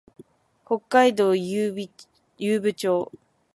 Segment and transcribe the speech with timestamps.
[0.65, 1.71] 北海道雄
[2.39, 3.11] 武町